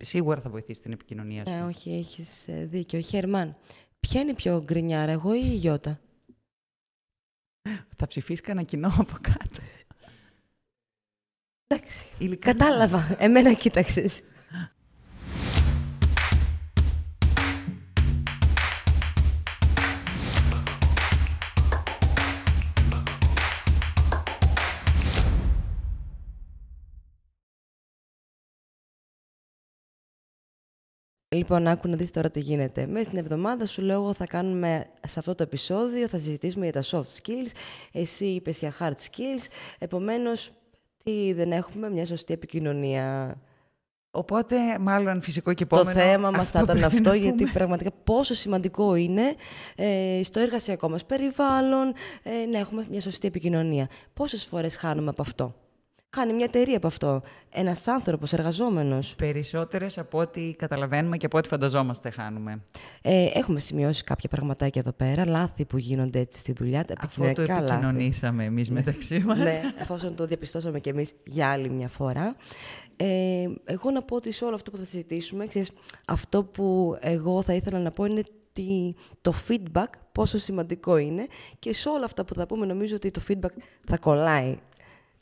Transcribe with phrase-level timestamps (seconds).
[0.00, 1.52] σίγουρα θα βοηθήσει την επικοινωνία σου.
[1.52, 3.00] Ε, όχι, έχεις ε, δίκιο.
[3.00, 3.56] Χερμάν,
[4.00, 6.00] ποια είναι η πιο γκρινιάρα, εγώ ή η Γιώτα;
[7.96, 9.62] Θα ψηφίσεις κανένα κοινό από κάτω.
[11.66, 12.04] Εντάξει.
[12.18, 12.56] Ειλικρινά.
[12.58, 13.16] Κατάλαβα.
[13.18, 14.20] Εμένα κοίταξες.
[31.40, 32.86] Λοιπόν, άκου να δεις τώρα τι γίνεται.
[32.86, 36.72] Μέσα στην εβδομάδα σου λέω εγώ θα κάνουμε σε αυτό το επεισόδιο, θα συζητήσουμε για
[36.72, 37.50] τα soft skills,
[37.92, 39.46] εσύ είπες για hard skills,
[39.78, 40.50] επομένως,
[41.04, 43.36] τι δεν έχουμε, μια σωστή επικοινωνία.
[44.10, 46.00] Οπότε, μάλλον φυσικό και Το επόμενο.
[46.00, 47.50] θέμα μας θα ήταν πρέπει αυτό, να γιατί πούμε.
[47.52, 49.34] πραγματικά πόσο σημαντικό είναι
[49.76, 53.88] ε, στο εργασιακό μας περιβάλλον ε, να έχουμε μια σωστή επικοινωνία.
[54.14, 55.54] Πόσες φορές χάνουμε από αυτό;
[56.16, 57.22] Χάνει μια εταιρεία από αυτό.
[57.50, 59.14] Ένας άνθρωπος εργαζόμενος.
[59.14, 62.62] Περισσότερες από ό,τι καταλαβαίνουμε και από ό,τι φανταζόμαστε χάνουμε.
[63.02, 67.20] Ε, έχουμε σημειώσει κάποια πραγματάκια εδώ πέρα, λάθη που γίνονται έτσι στη δουλειά, τα Αυτό
[67.22, 67.84] το επικοινωνιακά λάθη.
[67.84, 69.38] επικοινωνήσαμε εμείς μεταξύ μας.
[69.38, 72.36] ναι, εφόσον το διαπιστώσαμε κι εμείς για άλλη μια φορά.
[72.96, 75.70] Ε, εγώ να πω ότι σε όλο αυτό που θα συζητήσουμε, ξέρεις,
[76.06, 81.26] αυτό που εγώ θα ήθελα να πω είναι τι, το feedback, πόσο σημαντικό είναι
[81.58, 83.52] και σε όλα αυτά που θα πούμε νομίζω ότι το feedback
[83.88, 84.58] θα κολλάει.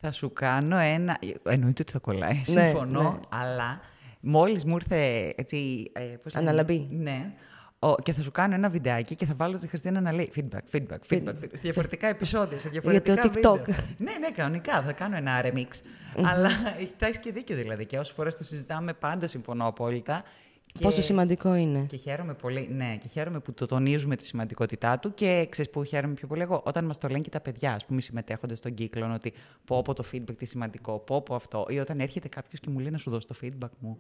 [0.00, 1.18] Θα σου κάνω ένα.
[1.42, 2.42] Εννοείται ότι θα κολλάει.
[2.46, 3.02] Ναι, Συμφωνώ.
[3.02, 3.18] ναι.
[3.28, 3.80] Αλλά
[4.20, 5.90] μόλις μου ήρθε έτσι.
[5.94, 6.88] Ε, πώς λένε, Αναλαμπή.
[6.90, 7.32] Ναι.
[7.78, 10.77] Ο, και θα σου κάνω ένα βιντεάκι και θα βάλω τη Χριστίνα να λέει feedback,
[10.77, 11.34] feedback, feedback.
[11.34, 13.32] σε διαφορετικά επεισόδια, σε διαφορετικά το TikTok.
[13.34, 13.56] βίντεο.
[13.96, 14.82] ναι, ναι, κανονικά.
[14.82, 15.66] Θα κάνω ένα remix.
[16.24, 16.48] Αλλά
[16.98, 17.86] θα έχεις και δίκιο δηλαδή.
[17.86, 20.22] Και όσες φορές το συζητάμε, πάντα συμφωνώ απόλυτα.
[20.72, 21.84] Και- Πόσο σημαντικό είναι.
[21.88, 25.84] Και χαίρομαι πολύ, ναι, και χαίρομαι που το τονίζουμε τη σημαντικότητά του και ξέρεις που
[25.84, 26.62] χαίρομαι πιο πολύ εγώ.
[26.64, 29.33] Όταν μας το λένε και τα παιδιά, ας πούμε, συμμετέχονται στον κύκλο, ότι
[29.64, 31.66] πω πω το feedback τι σημαντικό, πω πω αυτό.
[31.69, 33.98] Ή όταν έρχεται κάποιος και μου λέει να σου δώσει το feedback μου.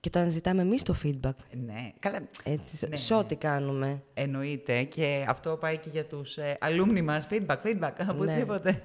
[0.00, 1.30] Και όταν ζητάμε εμείς το feedback,
[1.66, 2.18] Ναι, καλά.
[2.42, 4.02] έτσι, σε- Ναι, σε ό,τι κάνουμε.
[4.14, 7.26] Εννοείται και αυτό πάει και για τους ε, alumni μας.
[7.30, 8.10] Feedback, feedback, Ναι.
[8.10, 8.82] οπουδήποτε.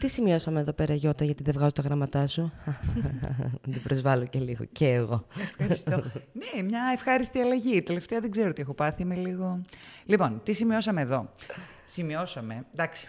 [0.00, 2.52] Τι σημειώσαμε εδώ πέρα, Γιώτα, γιατί δεν βγάζω τα γραμματά σου;
[3.66, 4.64] Να την προσβάλλω και λίγο.
[4.72, 5.26] Και εγώ.
[5.58, 5.96] Ευχαριστώ.
[6.54, 7.82] ναι, μια ευχάριστη αλλαγή.
[7.82, 9.02] Τελευταία δεν ξέρω τι έχω πάθει.
[9.02, 9.60] Είμαι λίγο.
[10.04, 11.30] Λοιπόν, τι σημειώσαμε εδώ;
[11.84, 12.66] Σημειώσαμε.
[12.72, 13.08] Εντάξει.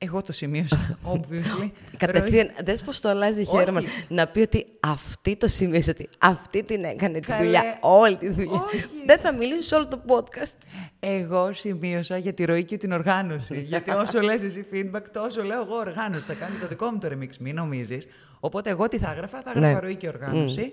[0.00, 1.70] Εγώ το σημείωσα, obviously.
[1.96, 3.56] Κατευθείαν, δες πώς το αλλάζει η Όχι.
[3.58, 3.84] Χέρμαν.
[4.08, 7.44] Να πει ότι αυτή το σημείωσε, ότι αυτή την έκανε τη Καλέ.
[7.44, 8.52] δουλειά, όλη τη δουλειά.
[8.52, 8.84] Όχι.
[9.06, 10.52] Δεν θα μιλήσω σε όλο το podcast.
[11.00, 13.60] Εγώ σημείωσα για τη ροή και την οργάνωση.
[13.70, 16.26] γιατί όσο λες εσύ feedback, τόσο λέω εγώ οργάνωση.
[16.26, 18.06] Θα κάνει το δικό μου το remix, μην νομίζεις.
[18.40, 19.78] Οπότε εγώ τι θα έγραφα, θα έγραφα Ναι.
[19.80, 20.72] ροή και οργάνωση.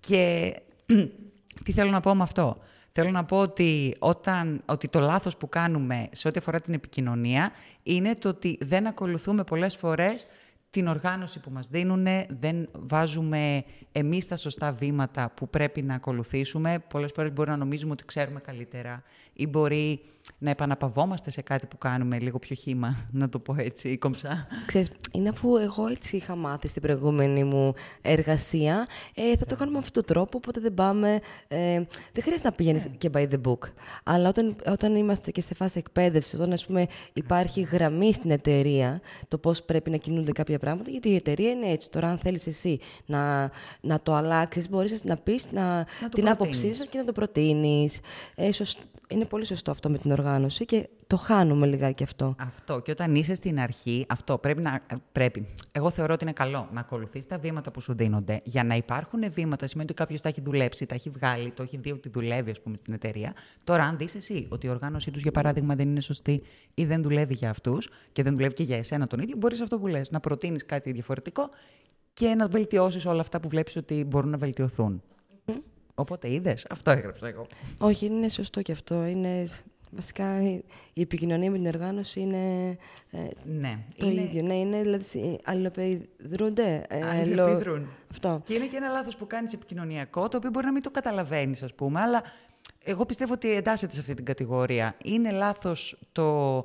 [0.00, 0.54] Και
[1.64, 2.58] τι θέλω να πω με αυτό.
[2.92, 7.50] Θέλω να πω ότι, όταν, ότι το λάθος που κάνουμε σε ό,τι αφορά την επικοινωνία
[7.82, 10.26] είναι το ότι δεν ακολουθούμε πολλές φορές
[10.70, 12.06] την οργάνωση που μας δίνουν,
[12.40, 16.84] δεν βάζουμε εμείς τα σωστά βήματα που πρέπει να ακολουθήσουμε.
[16.88, 19.02] Πολλές φορές μπορεί να νομίζουμε ότι ξέρουμε καλύτερα
[19.32, 20.00] ή μπορεί
[20.38, 24.46] να επαναπαυόμαστε σε κάτι που κάνουμε λίγο πιο χύμα, να το πω έτσι, κομψά.
[24.66, 29.76] Ξέρεις, είναι αφού εγώ έτσι είχα μάθει στην προηγούμενη μου εργασία, ε, θα το κάνουμε
[29.78, 31.18] με αυτόν τον τρόπο, οπότε δεν πάμε...
[31.48, 31.74] Ε,
[32.12, 33.58] δεν χρειάζεται να πηγαίνεις και by the book.
[34.04, 39.00] Αλλά όταν, όταν είμαστε και σε φάση εκπαίδευσης, όταν ας πούμε, υπάρχει γραμμή στην εταιρεία,
[39.28, 41.90] το πώς πρέπει να κινούνται κάποια πράγματα, γιατί η εταιρεία είναι έτσι.
[41.90, 46.52] Τώρα, αν θέλεις εσύ να, να το αλλάξεις, μπορείς να πεις να, το την άποψή
[46.52, 46.76] προτείνεις.
[46.76, 48.00] σου και να το προτείνεις.
[48.36, 48.78] Ε, σωσ-
[49.10, 52.34] είναι πολύ σωστό αυτό με την οργάνωση και το χάνουμε λιγάκι αυτό.
[52.38, 52.80] Αυτό.
[52.80, 54.82] Και όταν είσαι στην αρχή, αυτό πρέπει να.
[55.12, 55.46] Πρέπει.
[55.72, 58.40] Εγώ θεωρώ ότι είναι καλό να ακολουθείς τα βήματα που σου δίνονται.
[58.44, 61.76] Για να υπάρχουν βήματα, σημαίνει ότι κάποιος τα έχει δουλέψει, τα έχει βγάλει, το έχει
[61.76, 63.34] δει ότι δουλεύει, ας πούμε, στην εταιρεία.
[63.64, 66.42] Τώρα, αν δεις εσύ ότι η οργάνωσή τους, για παράδειγμα, δεν είναι σωστή
[66.74, 69.78] ή δεν δουλεύει για αυτούς και δεν δουλεύει και για εσένα τον ίδιο, μπορείς αυτό
[69.78, 71.48] που λες, να προτείνεις κάτι διαφορετικό
[72.12, 75.02] και να βελτιώσεις όλα αυτά που βλέπεις ότι μπορούν να βελτιωθούν.
[76.00, 77.46] Οπότε είδες, αυτό έγραψα εγώ.
[77.78, 79.04] Όχι, είναι σωστό και αυτό.
[79.04, 79.48] Είναι,
[79.90, 82.76] βασικά η η επικοινωνία με την οργάνωση είναι
[83.10, 84.42] ε, Ναι, το ίδιο.
[84.42, 86.84] Ναι, είναι δηλαδή συ- αλληλεπιδρούνται.
[86.88, 87.88] ε, λο- Αλληλεπιδρούν.
[88.10, 88.40] Αυτό.
[88.44, 91.62] Και είναι και ένα λάθος που κάνεις επικοινωνιακό, το οποίο μπορεί να μην το καταλαβαίνεις,
[91.62, 92.22] ας πούμε, αλλά
[92.84, 94.96] εγώ πιστεύω ότι εντάσσεται σε αυτή την κατηγορία.
[95.04, 96.64] Είναι λάθος το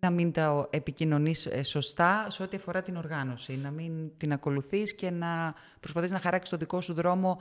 [0.00, 3.56] να μην τα επικοινωνείς ε, σωστά σε ό,τι αφορά την οργάνωση.
[3.62, 7.40] Να μην την ακολουθείς και να προσπαθείς να χαράξεις το δικό σου δρόμο.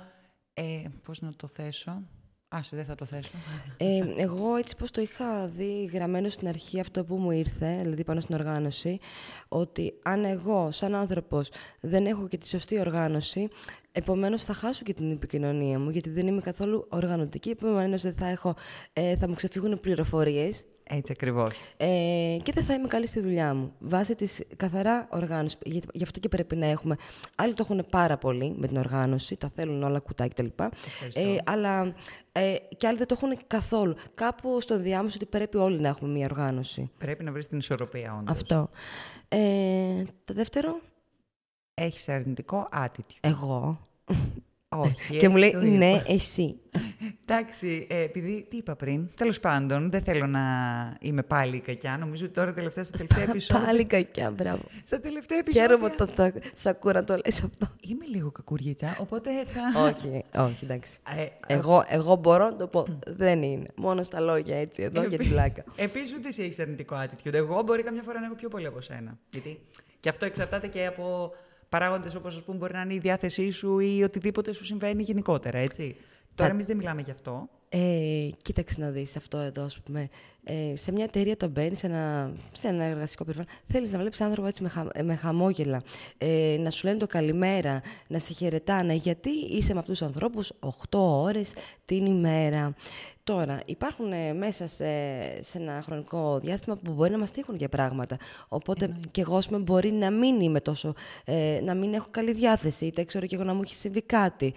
[0.58, 2.02] Ε, πώς να το θέσω;
[2.48, 3.32] Άσε, δεν θα το θέσω.
[3.78, 8.04] Ε, εγώ έτσι πως το είχα δει γραμμένο στην αρχή αυτό που μου ήρθε, δηλαδή
[8.04, 9.00] πάνω στην οργάνωση,
[9.48, 11.50] ότι αν εγώ σαν άνθρωπος
[11.80, 13.48] δεν έχω και τη σωστή οργάνωση,
[13.92, 18.28] επομένως θα χάσω και την επικοινωνία μου, γιατί δεν είμαι καθόλου οργανωτική, επομένως δεν θα,
[18.28, 18.56] έχω,
[18.94, 21.52] ε, θα μου ξεφύγουν πληροφορίες Έτσι ακριβώς.
[21.78, 23.74] Ε, και δεν θα είμαι καλή στη δουλειά μου.
[23.80, 25.58] Βάσει της καθαρά οργάνωσης.
[25.64, 26.96] Γιατί, γι' αυτό και πρέπει να έχουμε.
[27.36, 30.64] Άλλοι το έχουν πάρα πολύ με την οργάνωση, τα θέλουν όλα κουτάκι κτλ.
[31.14, 31.94] Ε, αλλά
[32.32, 33.96] ε, και άλλοι δεν το έχουν καθόλου.
[34.14, 36.92] Κάπου στο διάμεσο ότι πρέπει όλοι να έχουμε μια οργάνωση.
[36.98, 38.36] Πρέπει να βρεις την ισορροπία, όντως.
[38.36, 38.70] Αυτό.
[39.28, 40.80] Ε, το δεύτερο;
[41.78, 43.18] Έχεις αρνητικό attitude.
[43.20, 43.82] Εγώ;
[44.70, 45.18] Όχι.
[45.18, 46.04] και μου λέει, έτσι το ναι, είπα.
[46.08, 46.60] εσύ.
[47.26, 50.42] Εντάξει, ε, επειδή τι είπα πριν, τέλος πάντων, δεν θέλω να
[51.02, 51.98] είμαι πάλι η κακιά.
[51.98, 53.66] Νομίζω ότι τώρα τελευταία, στα τελευταία επεισόδια.
[53.66, 54.62] Πάλι κακιά, μπράβο.
[54.86, 55.68] Στα τελευταία επεισόδια.
[55.68, 57.68] Χαίρομαι που το, το, σ' ακούω να το λες αυτό.
[57.82, 59.82] Είμαι λίγο κακουρίτσα, οπότε θα.
[59.82, 60.98] όχι, όχι, εντάξει.
[61.18, 62.86] Ε, Εγώ, εγώ μπορώ να το πω.
[63.08, 63.68] Δεν είναι.
[63.76, 65.64] Μόνο στα λόγια έτσι, εδώ για την πλάκα.
[65.76, 67.34] Επίσης, ούτε εσύ έχεις αρνητικό attitude.
[67.34, 69.18] Εγώ μπορεί καμιά φορά να έχω πιο πολύ από σένα.
[69.30, 69.60] Γιατί
[70.00, 71.32] και αυτό εξαρτάται και από
[71.80, 75.58] παράγοντες όπως ας πούμε μπορεί να είναι η διάθεσή σου ή οτιδήποτε σου συμβαίνει γενικότερα,
[75.58, 75.96] έτσι.
[76.36, 77.50] Τώρα εμείς δεν μιλάμε γι' αυτό.
[77.70, 80.10] Ε, κοίταξε να δεις αυτό εδώ, ας πούμε.
[80.44, 84.22] Ε, σε μια εταιρεία όταν μπαίνεις σε ένα, σε ένα εργασικό περιβάλλον, θέλεις να βλέπεις
[84.22, 85.84] άνθρωπο έτσι με, χα, με χαμόγελα,
[86.18, 90.52] ε, να σου λένε το καλημέρα, να σε χαιρετάνε, γιατί είσαι με αυτούς τους ανθρώπους
[90.60, 91.54] 8 ώρες
[91.86, 92.74] την ημέρα.
[93.24, 94.86] Τώρα, υπάρχουν ε, μέσα σε,
[95.42, 98.18] σε ένα χρονικό διάστημα που μπορεί να μας τύχουν για πράγματα.
[98.48, 100.94] Οπότε και εγώ, ας πούμε, μπορεί να μην είμαι τόσο,
[101.26, 104.54] ε, να μην έχω καλή διάθεση, είτε ξέρω και εγώ να μου έχει συμβεί κάτι.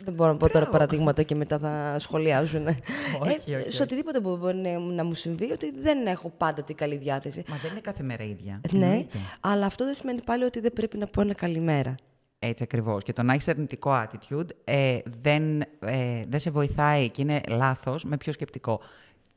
[0.00, 2.66] Ε, δεν μπορώ να πω τώρα παραδείγματα και μετά θα σχολιάζουν.
[2.66, 6.62] Όχι, ε, όχι, Σε οτιδήποτε που μπορεί να- να μου συμβεί, ότι δεν έχω πάντα
[6.62, 7.42] την καλή διάθεση.
[7.48, 8.60] Μα δεν είναι κάθε μέρα ίδια.
[8.72, 9.18] Ναι, Εννοείται.
[9.40, 11.94] αλλά αυτό δεν σημαίνει πάλι ότι δεν πρέπει να πω ένα καλημέρα.
[12.38, 13.02] Έτσι ακριβώς.
[13.02, 18.04] Και το να έχεις αρνητικό attitude ε, δεν, ε, δεν σε βοηθάει και είναι λάθος
[18.04, 18.80] με ποιο σκεπτικό.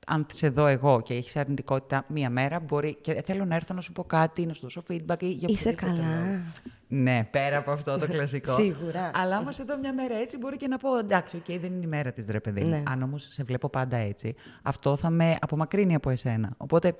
[0.07, 3.81] Αν σε δω εγώ και έχεις αρνητικότητα μία μέρα, μπορεί και θέλω να έρθω να
[3.81, 6.13] σου πω κάτι, να σου δώσω feedback ή για Είσαι οποιοδήποτε λόγο.
[6.13, 6.41] καλά.
[6.87, 8.53] Ναι, πέρα από αυτό το κλασικό.
[8.53, 9.11] Σίγουρα.
[9.15, 11.83] Αλλά άμα σε δω μια μέρα έτσι, μπορεί και να πω εντάξει, οκ, δεν είναι
[11.85, 12.69] η μέρα της, ρε παιδί μου.
[12.69, 12.83] Ναι.
[12.87, 16.53] Αν όμως σε βλέπω πάντα έτσι, αυτό θα με απομακρύνει από εσένα.
[16.57, 16.95] Οπότε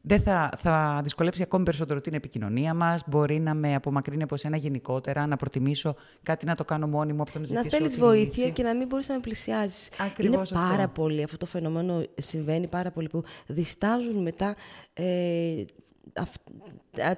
[0.00, 3.02] δεν θα, θα δυσκολέψει ακόμη περισσότερο την επικοινωνία μας.
[3.06, 7.22] Μπορεί να με απομακρύνει από εσένα γενικότερα, να προτιμήσω κάτι να το κάνω μόνη μου
[7.22, 7.76] από το να Να ζητήσω.
[7.76, 8.54] θέλεις τη βοήθεια λύση.
[8.54, 9.90] και να μην μπορείς να με πλησιάζεις.
[9.98, 10.70] Ακριβώς Είναι αυτό.
[10.76, 14.54] πάρα πολύ αυτό το φαινόμενο συμβαίνει πάρα πολύ που διστάζουν μετά
[14.92, 15.64] ε,
[16.12, 16.42] αυ-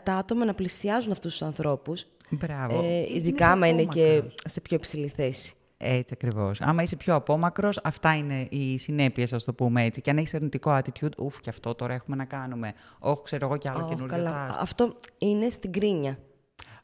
[0.02, 2.06] τα άτομα να πλησιάζουν αυτούς τους ανθρώπους.
[2.30, 2.78] Μπράβο.
[2.84, 4.34] Ε, Γιατί ειδικά είσαι άμα είναι και απόμακρος.
[4.48, 5.52] σε πιο υψηλή θέση.
[5.82, 6.60] Έτσι ακριβώς.
[6.60, 10.00] Άμα είσαι πιο απόμακρος, αυτά είναι οι συνέπειες, ας το πούμε έτσι.
[10.00, 12.72] Και αν έχεις αρνητικό attitude, ουφ, και αυτό τώρα έχουμε να κάνουμε.
[12.98, 14.06] Όχι, ξέρω εγώ κι άλλο Ω, καινούριο.
[14.16, 14.48] καλά.
[14.50, 14.56] task.
[14.60, 16.18] Αυτό είναι στην κρίνια.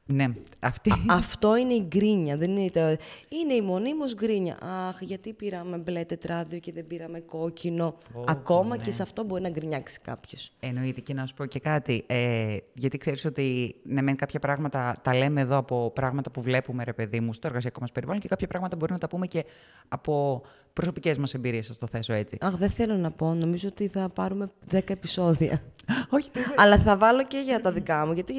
[0.08, 0.26] Ναι,
[0.60, 0.92] αυτή.
[1.08, 2.36] Αυτό είναι η γκρίνια.
[2.36, 2.80] Δεν είναι, το...
[3.28, 4.58] είναι η μονίμως γκρίνια.
[4.62, 7.98] Αχ, γιατί πήραμε μπλε τετράδιο και δεν πήραμε κόκκινο.
[8.12, 8.82] Πω, Ακόμα ναι.
[8.82, 10.52] και σε αυτό μπορεί να γκρινιάξει κάποιος.
[10.60, 12.04] Εννοείται και να σου πω και κάτι.
[12.06, 16.84] Ε, γιατί ξέρεις ότι ναι, μεν κάποια πράγματα τα λέμε εδώ από πράγματα που βλέπουμε,
[16.84, 19.44] ρε παιδί μου, στο εργασιακό μας περιβάλλον και κάποια πράγματα μπορεί να τα πούμε και
[19.88, 20.42] από
[20.76, 22.36] προσωπικές μας εμπειρίες, ας το θέσω έτσι.
[22.40, 23.34] Αχ, δεν θέλω να πω.
[23.34, 25.62] Νομίζω ότι θα πάρουμε 10 επεισόδια.
[26.10, 28.32] Όχι, δεν- Αλλά θα βάλω και για τα δικά μου, γιατί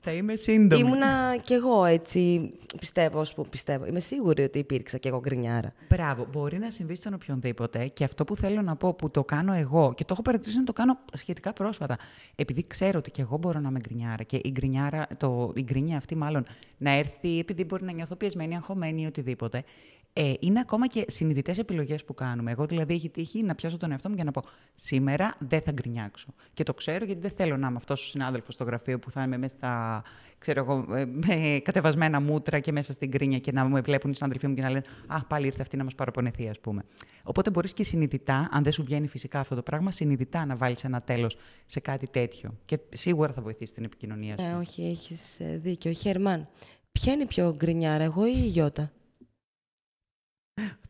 [0.00, 0.82] θα είμαι σύντομη.
[0.82, 2.52] ήμουνα κι εγώ έτσι.
[2.78, 3.86] Πιστεύω, ας πούμε, πιστεύω.
[3.86, 5.72] Είμαι σίγουρη ότι υπήρξα κι εγώ γκρινιάρα.
[5.88, 9.52] Μπράβο, μπορεί να συμβεί στον οποιονδήποτε και αυτό που θέλω να πω που το κάνω
[9.52, 11.96] εγώ και το έχω παρατηρήσει να το κάνω σχετικά πρόσφατα.
[12.34, 15.96] Επειδή ξέρω ότι και εγώ μπορώ να είμαι γκρινιάρα και η, γκρινιάρα, το, η γκρινιά
[15.96, 16.44] αυτή μάλλον
[16.78, 19.64] να έρθει επειδή μπορεί να νιώθω πιεσμένη, αγχωμένη ή οτιδήποτε.
[20.12, 22.50] Ε, είναι ακόμα και συνειδητές επιλογές που κάνουμε.
[22.50, 24.42] Εγώ δηλαδή έχει τύχει να πιάσω τον εαυτό μου και να πω
[24.74, 26.26] σήμερα δεν θα γκρινιάξω.
[26.54, 29.22] Και το ξέρω γιατί δεν θέλω να είμαι αυτός ο συνάδελφος στο γραφείο που θα
[29.22, 30.02] είμαι μέσα στα
[30.42, 34.14] ξέρω εγώ, ε, με κατεβασμένα μούτρα και μέσα στην κρίνια και να με βλέπουν οι
[34.14, 36.84] συνάδελφοί μου και να λένε Α, πάλι ήρθε αυτή να μας παραπονεθεί, ας πούμε.
[37.22, 40.84] Οπότε μπορείς και συνειδητά, αν δεν σου βγαίνει φυσικά αυτό το πράγμα, συνειδητά να βάλεις
[40.84, 42.58] ένα τέλος σε κάτι τέτοιο.
[42.64, 44.44] Και σίγουρα θα βοηθήσει την επικοινωνία σου.
[44.44, 45.92] Ε, όχι, έχεις δίκιο.
[45.92, 46.48] Χερμάν,
[46.92, 48.92] ποια είναι η πιο γκρινιάρα, εγώ ή η Γιώτα;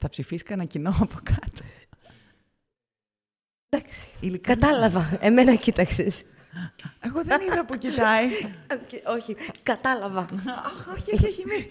[0.02, 1.64] Θα ψηφίσεις κανένα κοινό από κάτω.
[3.68, 4.06] Εντάξει.
[4.21, 4.59] Ειλικρινά.
[4.61, 5.18] Κατάλαβα.
[5.21, 6.23] Εμένα κοίταξες.
[7.00, 8.26] Εγώ δεν είδα που κοιτάει.
[9.06, 10.21] όχι, κατάλαβα.
[10.21, 11.44] Αχ, όχι, όχι, όχι.
[11.47, 11.68] μη.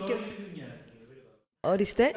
[1.59, 2.11] Ορίστε.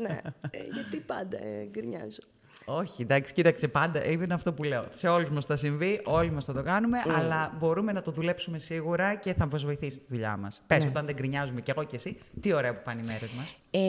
[0.00, 2.20] ναι, ε, γιατί πάντα ε, γκρινιάζω.
[2.64, 4.04] Όχι, εντάξει, κοίταξε πάντα.
[4.04, 4.84] Είναι αυτό που λέω.
[4.92, 8.58] Σε όλους μας θα συμβεί, όλοι μας θα το κάνουμε, αλλά μπορούμε να το δουλέψουμε
[8.58, 10.62] σίγουρα και θα μας βοηθήσει τη δουλειά μας.
[10.66, 10.88] Πες, Ναι.
[10.88, 13.56] όταν δεν γκρινιάζουμε κι εγώ κι εσύ, τι ωραία που πάνε οι μέρες μας.
[13.70, 13.80] Ε,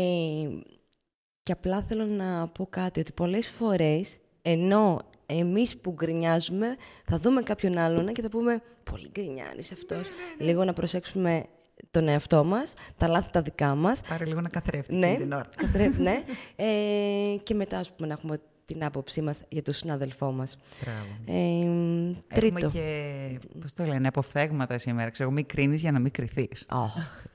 [1.44, 7.42] και απλά θέλω να πω κάτι, ότι πολλές φορές, ενώ εμείς που γκρινιάζουμε, θα δούμε
[7.42, 10.08] κάποιον άλλον και θα πούμε «Πολύ γκρινιάρης αυτός».
[10.40, 11.46] Λίγο να προσέξουμε
[11.92, 14.02] τον εαυτό μας, τα λάθη τα δικά μας.
[14.02, 15.50] Πάρε λίγο να καθρέφτει Ναι, την ώρα.
[15.56, 16.24] καθρέφτη, ναι.
[16.56, 20.58] Ε, και μετά, ας πούμε, να έχουμε την άποψή μας για τον συνάδελφό μας.
[20.84, 21.40] Μπράβο.
[21.40, 22.58] Ε, τρίτο.
[22.66, 25.10] Έχουμε και, πώς το λένε, αποφθέγματα σήμερα.
[25.10, 26.66] Ξέρω, μην κρίνεις για να μην κρυθείς.
[26.70, 27.26] Αχ,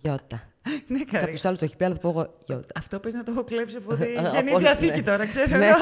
[0.00, 0.51] Γιώτα.
[0.86, 1.24] Ναι, καρύ.
[1.24, 2.66] Κάποιος άλλος το έχει πει, αλλά θα πω εγώ Γιώτα.
[2.74, 4.58] Αυτό πες να το έχω κλέψει από τη Από- Γενή ναι.
[4.58, 5.66] Διαθήκη τώρα, ξέρω Ναι.
[5.66, 5.78] εγώ.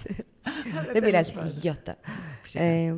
[0.92, 1.32] δεν πειράζει.
[1.60, 1.96] Γιώτα.
[2.52, 2.94] Ε,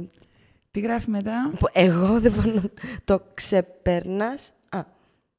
[0.70, 2.62] Τι γράφει μετά; που εγώ δεν μπορώ να
[3.04, 4.52] το ξεπερνάς.
[4.68, 4.80] Α,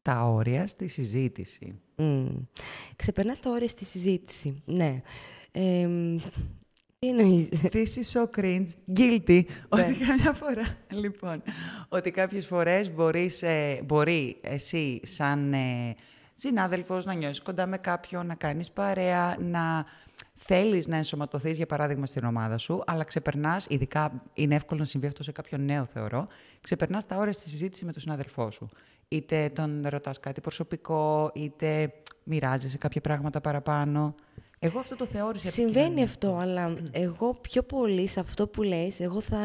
[0.01, 1.79] Τα όρια στη συζήτηση.
[1.95, 2.25] μ,
[2.95, 4.61] ξεπερνάς τα όρια στη συζήτηση.
[4.65, 5.01] Ναι.
[6.99, 8.67] Ε, μ, τι εννοείς; This is so cringe.
[8.97, 9.43] Guilty.
[9.69, 10.77] Ότι καμιά φορά.
[10.89, 11.43] Λοιπόν,
[11.89, 15.95] ότι κάποιες φορές μπορείς, ε, μπορεί εσύ σαν ε,
[16.33, 19.85] συνάδελφος να νιώσεις κοντά με κάποιον, να κάνεις παρέα, να
[20.35, 25.07] θέλεις να ενσωματωθείς για παράδειγμα στην ομάδα σου, αλλά ξεπερνάς, ειδικά είναι εύκολο να συμβεί
[25.07, 26.27] αυτό σε κάποιον νέο θεωρώ,
[26.61, 28.69] ξεπερνάς τα όρια στη συζήτηση με τον συνάδελφό σου.
[29.07, 34.15] Είτε τον ρωτάς κάτι προσωπικό, είτε μοιράζεσαι κάποια πράγματα παραπάνω.
[34.59, 36.03] Εγώ αυτό το θεώρησα Συμβαίνει επικοινωνία.
[36.03, 39.37] αυτό, αλλά εγώ πιο πολύ σε αυτό που λες, εγώ θα,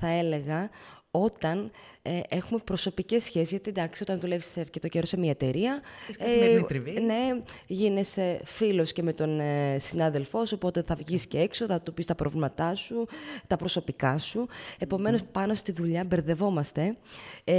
[0.00, 0.70] θα έλεγα
[1.10, 1.70] όταν
[2.02, 5.80] ε, έχουμε προσωπικές σχέσεις, γιατί εντάξει, όταν δουλεύεις αρκετό καιρό σε μια εταιρεία,
[6.18, 11.38] καθημερινή τριβή; ναι, γίνεσαι φίλος και με τον ε, συνάδελφό σου, οπότε θα βγεις και
[11.38, 13.06] έξω, θα του πεις τα προβλήματά σου,
[13.46, 14.48] τα προσωπικά σου.
[14.78, 16.96] Επομένως, πάνω στη δουλειά μπερδευόμαστε
[17.44, 17.52] ε,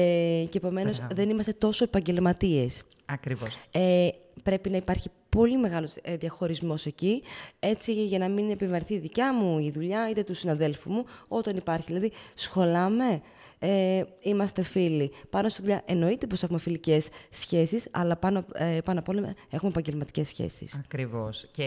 [0.50, 2.84] και επομένως δεν είμαστε τόσο επαγγελματίες.
[3.06, 3.58] Ακριβώς.
[3.72, 4.08] Ε,
[4.44, 7.24] πρέπει να υπάρχει πολύ μεγάλος ε, διαχωρισμός εκεί,
[7.60, 11.58] έτσι για να μην επιβαρθεί η δικιά μου η δουλειά, είτε του συναδέλφου μου, όταν
[11.58, 11.86] υπάρχει.
[11.88, 13.22] Δηλαδή, σχολάμε,
[13.60, 15.12] ε, είμαστε φίλοι.
[15.30, 19.72] Πάνω στη δουλειά εννοείται πως έχουμε φιλικές σχέσεις, αλλά πάνω, ε, πάνω απ' όλα έχουμε
[19.72, 20.76] επαγγελματικές σχέσεις.
[20.84, 21.48] Ακριβώς.
[21.52, 21.64] Και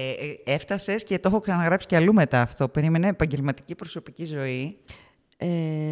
[0.47, 2.69] ε, έφτασες και το έχω ξαναγράψει και αλλού μετά αυτό.
[2.69, 4.77] Περίμενε επαγγελματική προσωπική ζωή.
[5.37, 5.91] Ε,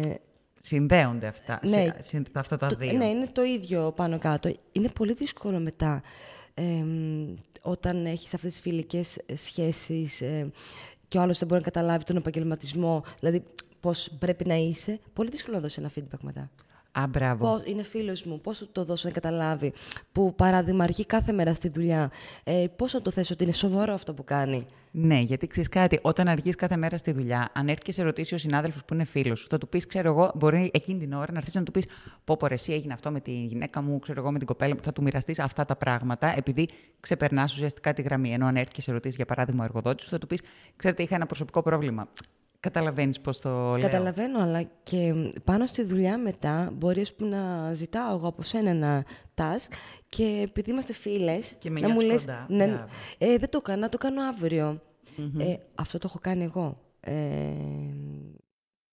[0.61, 1.69] Συνδέονται αυτά, Ναι.
[1.71, 2.93] σε- συν- αυτά τα Το- δύο.
[2.93, 4.51] Ναι, είναι το ίδιο πάνω κάτω.
[4.71, 6.01] Είναι πολύ δύσκολο μετά
[6.53, 10.51] εμ, όταν έχεις αυτές τις φιλικές ε, σχέσεις ε,
[11.07, 13.43] και ο άλλος δεν μπορεί να καταλάβει τον επαγγελματισμό, δηλαδή
[13.79, 14.99] πώς πρέπει να είσαι.
[15.13, 16.51] Πολύ δύσκολο να δώσεις ένα feedback μετά.
[16.99, 17.45] Α, μπράβο.
[17.45, 19.73] Πώς, είναι φίλος μου, πώς του το δώσω να καταλάβει,
[20.11, 22.11] που παράδειγμα αρχεί κάθε μέρα στη δουλειά,
[22.43, 24.65] ε, πώς να το θέσω ότι είναι σοβαρό αυτό που κάνει.
[24.91, 28.33] Ναι, γιατί ξέρεις κάτι, όταν αργείς κάθε μέρα στη δουλειά, αν έρθει και σε ρωτήσει
[28.33, 31.31] ο συνάδελφος που είναι φίλος σου, θα του πεις, ξέρω εγώ, μπορεί εκείνη την ώρα
[31.31, 31.85] να έρθεις να του πεις:
[32.23, 34.73] Πω, πω, ρε, εσύ έγινε αυτό με τη γυναίκα μου, ξέρω εγώ, με την κοπέλα
[34.73, 34.81] μου.
[34.83, 36.67] Θα του μοιραστείς αυτά τα πράγματα, επειδή
[36.99, 38.33] ξεπερνάς ουσιαστικά τη γραμμή.
[38.33, 40.41] Ενώ αν έρθει και σε ρωτήσει, για παράδειγμα, ο εργοδότης σου, θα του πεις:
[40.75, 42.07] Ξέρετε, είχα ένα προσωπικό πρόβλημα.
[42.59, 43.79] Καταλαβαίνεις πώς το λέω.
[43.81, 45.13] Καταλαβαίνω, αλλά και
[45.43, 49.71] πάνω στη δουλειά μετά μπορείς ας πούμε, να ζητάω εγώ από σένα ένα task
[50.09, 52.45] και επειδή είμαστε φίλες, Και με να μου νιώθεις λες, κοντά.
[52.49, 52.85] ναι, Μπράβο.
[53.17, 54.81] ε, δεν το έκανα, το κάνω αύριο.
[55.37, 56.77] Ε, αυτό το έχω κάνει εγώ.
[56.99, 57.13] Ε,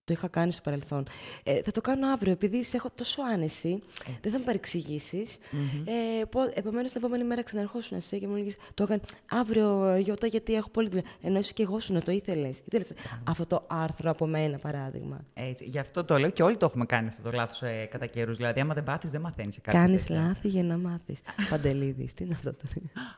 [0.06, 1.06] το είχα κάνει στο παρελθόν.
[1.42, 3.82] Ε, θα το κάνω αύριο, επειδή σε έχω τόσο άνεση,
[4.20, 5.38] δεν θα με παρεξηγήσεις.
[5.84, 6.22] Ε,
[6.54, 10.54] Επομένως, την επόμενη μέρα ξαναρχόσουν εσύ και μου λέγεις Το έκανε αύριο, ε, Γιώτα, γιατί
[10.54, 11.04] έχω πολύ δουλειά.
[11.22, 12.62] Ενώ εσύ και εγώ σου να το ήθελες.
[12.66, 12.88] Ήθελες
[13.24, 15.24] αυτό το άρθρο από μένα, παράδειγμα.
[15.34, 18.06] Έτσι, γι' αυτό το λέω και όλοι το έχουμε κάνει αυτό το λάθος ε, κατά
[18.06, 18.36] καιρούς.
[18.36, 19.76] Δηλαδή, άμα δεν πάθεις, δεν μαθαίνεις σε κάτι.
[19.76, 20.22] Κάνεις τέτοιο.
[20.22, 21.20] λάθη για να μάθεις.
[21.50, 22.58] Παντελίδη, τι είναι αυτό το.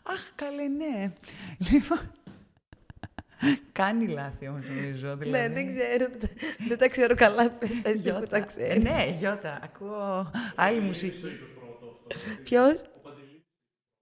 [0.03, 1.13] Αχ, καλέ, ναι.
[1.71, 1.99] Λοιπόν.
[3.73, 5.17] Κάνει λάθη όμως, νομίζω.
[5.17, 5.31] Δηλαδή.
[5.49, 6.07] Ναι, δεν ξέρω.
[6.69, 7.51] Δεν τα ξέρω καλά.
[7.51, 8.27] Πες τα εσύ που Γιώτα.
[8.27, 8.85] τα Ε, ξέρεις.
[8.85, 11.27] Ναι, Γιώτα, ακούω άλλη μουσική.
[12.43, 12.83] Ποιος;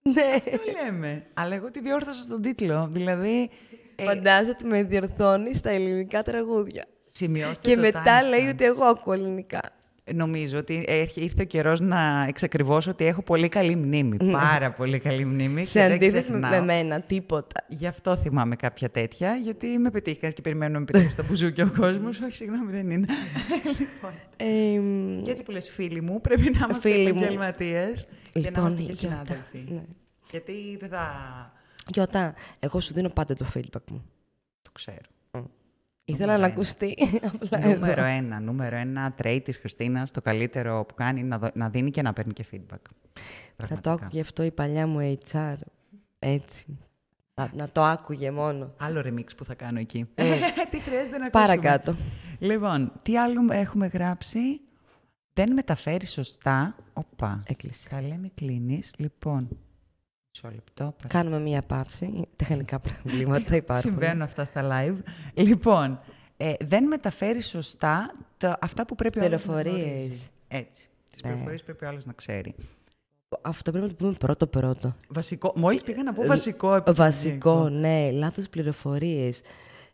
[0.02, 0.40] Ναι.
[0.50, 1.26] Το λέμε.
[1.34, 2.88] Αλλά εγώ τη διόρθωσα στον τίτλο.
[2.92, 3.50] Δηλαδή.
[3.96, 6.84] ε, Φαντάζομαι ότι με διορθώνεις στα ελληνικά τραγούδια.
[7.12, 8.28] σημειώστε Και το μετά timestamp.
[8.28, 9.60] λέει ότι εγώ ακούω ελληνικά.
[10.14, 14.16] Νομίζω ότι έρχε- ήρθε ο καιρός να εξακριβώσω ότι έχω πολύ καλή μνήμη.
[14.32, 15.60] Πάρα πολύ καλή μνήμη.
[15.60, 15.64] Ναι.
[15.66, 16.60] Σε και δεν αντίθεση με, ξεχνάω.
[16.60, 17.64] με μένα, τίποτα.
[17.68, 21.64] Γι' αυτό θυμάμαι κάποια τέτοια, γιατί με πετύχαν και περιμένω να με πετύχεις στα μπουζούκια
[21.64, 22.20] ο κόσμος.
[22.20, 23.06] Όχι, συγγνώμη, δεν είναι.
[23.80, 24.10] λοιπόν.
[24.36, 27.18] Ε, Και έτσι που λες φίλοι μου, πρέπει να είμαστε Φίλοι μου.
[27.18, 29.64] επαγγελματίες και να Λοιπόν, είμαστε και Γιώτα, συνάδελφοι.
[29.74, 29.82] ναι.
[30.30, 31.06] Γιατί δεν θα.
[31.88, 34.04] Γιώτα, εγώ σου δίνω πάντα το feedback μου.
[34.62, 34.96] Το ξέρω.
[36.08, 36.46] Ήθελα να ένα.
[36.46, 36.94] ακουστεί.
[37.42, 38.04] Απλά νούμερο εδώ.
[38.04, 41.90] ένα, νούμερο ένα trait της Χριστίνας, το καλύτερο που κάνει είναι να, δω- να δίνει
[41.90, 42.60] και να παίρνει και feedback.
[42.70, 43.20] Να το
[43.56, 43.92] Πραγματικά.
[43.92, 45.54] άκουγε αυτό η παλιά μου HR.
[46.18, 46.78] Έτσι.
[47.34, 48.74] Να, να το άκουγε μόνο.
[48.76, 50.08] Άλλο remix που θα κάνω εκεί.
[50.14, 50.24] Ε,
[50.70, 51.96] τι χρειάζεται να ακούσουμε; Παρακάτω.
[52.38, 54.38] Λοιπόν, τι άλλο έχουμε γράψει;
[55.32, 56.76] Δεν μεταφέρει σωστά.
[56.92, 57.42] Οπα.
[57.46, 57.88] Έκλεισε.
[57.88, 58.94] Καλέ μη κλείνεις.
[58.98, 59.65] Λοιπόν, μισό
[60.44, 60.94] λεπτό.
[61.08, 62.28] Κάνουμε μία παύση.
[62.36, 63.90] Τεχνικά προβλήματα υπάρχουν.
[63.90, 64.96] Συμβαίνουν αυτά στα live.
[65.34, 66.00] Λοιπόν,
[66.36, 69.86] ε, δεν μεταφέρει σωστά τα, αυτά που πρέπει ο άλλος να Πληροφορίες.
[69.94, 70.26] γνωρίζει.
[70.48, 70.88] Έτσι.
[71.10, 71.28] Τις Ναι.
[71.30, 72.54] πληροφορίες πρέπει ο άλλος να ξέρει.
[73.42, 74.96] Αυτό πρέπει να το πούμε πρώτο-πρώτο.
[75.08, 77.02] Βασικό, μόλις πήγα να πω Ε, βασικό επιχειρηματικό.
[77.04, 78.10] Βασικό, ναι.
[78.10, 79.40] Λάθος πληροφορίες.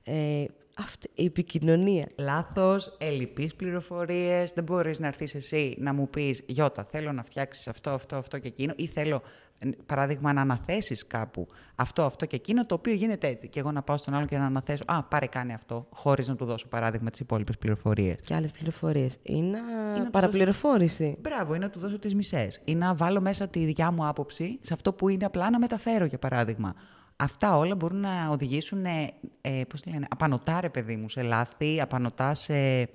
[0.05, 0.45] Ε,
[0.79, 2.09] αυτή, η επικοινωνία.
[2.19, 4.53] Λάθος, ελλειπείς πληροφορίες.
[4.53, 8.39] Δεν μπορείς να έρθεις εσύ να μου πεις «Γιώτα, θέλω να φτιάξεις αυτό, αυτό, αυτό
[8.39, 9.23] και εκείνο» ή θέλω,
[9.59, 13.49] ε, παράδειγμα, να αναθέσεις κάπου αυτό, αυτό και εκείνο, το οποίο γίνεται έτσι.
[13.49, 16.37] Και εγώ να πάω στον άλλο και να αναθέσω «Α, πάρε κάνε αυτό», χωρίς να
[16.37, 18.17] του δώσω, παράδειγμα, τις υπόλοιπες πληροφορίες.
[18.25, 19.19] Και άλλες πληροφορίες.
[19.23, 19.59] Είναι
[19.99, 21.17] να παραπληροφόρηση.
[21.21, 22.61] Μπράβο, ή να του δώσω τις μισές.
[22.65, 26.05] Ή να βάλω μέσα τη δικιά μου άποψη σε αυτό που είναι απλά να μεταφέρω,
[26.05, 26.75] για παράδειγμα.
[27.23, 31.23] Αυτά όλα μπορούν να οδηγήσουν, ε, ε, πώς τη λένε, απανοτά ρε παιδί μου, σε
[31.23, 32.89] λάθη, απανοτά σε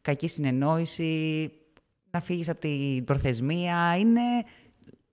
[0.00, 1.50] κακή συνεννόηση,
[2.10, 4.20] να φύγεις από την προθεσμία, είναι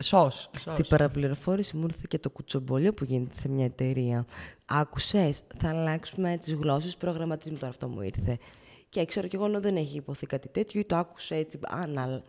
[0.03, 0.49] σως.
[0.59, 0.73] σως.
[0.73, 4.25] Την παραπληροφόρηση μου ήρθε και το κουτσομπολιό που γίνεται σε μια εταιρεία.
[4.65, 8.37] Άκουσες, θα αλλάξουμε τις γλώσσες προγραμματισμού, τώρα αυτό μου ήρθε.
[8.89, 12.21] Και ξέρω κι εγώ ενώ δεν έχει υποθεί κάτι τέτοιο ή το άκουσα έτσι αναλ,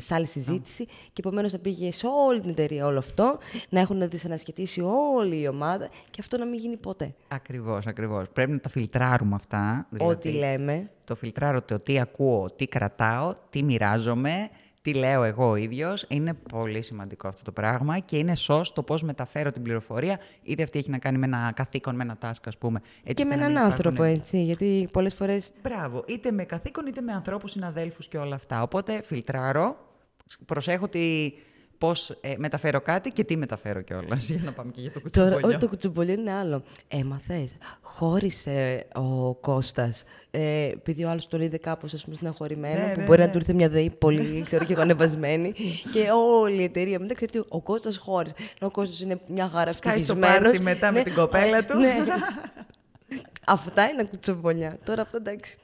[0.00, 3.38] σε άλλη συζήτηση και επομένως να πήγε σε όλη την εταιρεία όλο αυτό,
[3.68, 4.80] να έχουν δυσανασχετήσει
[5.16, 7.14] όλη η ομάδα και αυτό να μην γίνει ποτέ.
[7.28, 8.28] Ακριβώς, ακριβώς.
[8.32, 9.86] Πρέπει να τα φιλτράρουμε αυτά.
[9.90, 10.90] δηλαδή Ό,τι λέμε.
[11.04, 14.48] Το φιλτράρω το τι ακούω, τι κρατάω, τι μοιράζομαι,
[14.82, 16.04] τι λέω εγώ ο ίδιος.
[16.08, 20.62] Είναι πολύ σημαντικό αυτό το πράγμα και είναι σωστό το πώς μεταφέρω την πληροφορία, είτε
[20.62, 22.80] αυτή έχει να κάνει με ένα καθήκον, με ένα task, ας πούμε.
[23.04, 24.42] Έτσι Και με ώστε να έναν μην άνθρωπο, υπάρχουν- έτσι.
[24.42, 25.50] Γιατί πολλές φορές.
[25.62, 28.62] Μπράβο, είτε με καθήκον, είτε με ανθρώπους, συναδέλφους και όλα αυτά.
[28.62, 29.76] Οπότε φιλτράρω,
[30.46, 31.32] προσέχω τι,
[31.78, 34.28] πώς ε, μεταφέρω κάτι και τι μεταφέρω κιόλας.
[34.28, 35.48] Για να πάμε και για το Τώρα, κουτσομπολιό.
[35.48, 36.62] όχι, το κουτσομπολιό είναι άλλο.
[36.88, 37.56] Έμαθες.
[37.80, 40.04] Χώρισε ο Κώστας.
[40.30, 43.26] Ε, επειδή ο άλλος τον είδε κάπως συναχωρημένο, Ναι, που ναι, μπορεί ναι.
[43.26, 45.52] να του ήρθε μια ΔΕΗ πολύ, ξέρω και εγώ, ανεβασμένη.
[45.92, 46.08] και
[46.40, 48.34] όλη η εταιρεία μετά ξέρει ότι ο Κώστας χώρισε.
[48.38, 50.42] Ενώ ο Κώστας είναι μια χαρά Σκάει στο ευτυχισμένος.
[50.50, 51.78] πάρτι μετά με την κοπέλα του.
[51.78, 51.94] Ναι.
[53.46, 54.78] Αυτά είναι κουτσομπολιά.
[54.84, 55.56] Τώρα αυτό εντάξει.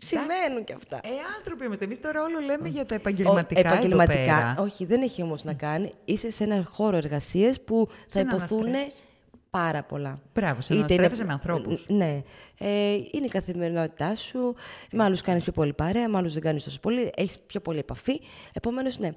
[0.00, 0.96] Συμβαίνουν και αυτά.
[0.96, 1.84] Ε, άνθρωποι είμαστε.
[1.84, 3.60] Εμείς τώρα όλο λέμε για τα Ο- επαγγελματικά.
[3.60, 4.14] εδώ επαγγελματικά.
[4.14, 4.54] πέρα.
[4.58, 5.90] Όχι, δεν έχει όμως να κάνει.
[6.04, 9.02] Είσαι σε ένα χώρο εργασίας που θα να υποθούν αναστρέφεις.
[9.50, 10.18] πάρα πολλά.
[10.34, 11.86] Μπράβο, σε να Είτε είναι- αναστρέφεσαι με ανθρώπους.
[11.88, 12.22] Ναι.
[12.58, 14.54] Ε, είναι η καθημερινότητά σου.
[14.92, 17.10] Με άλλους κάνεις πιο πολύ παρέα, με άλλους δεν κάνεις τόσο πολύ.
[17.16, 18.20] Έχεις πιο πολύ επαφή.
[18.52, 19.10] Επομένως, ναι.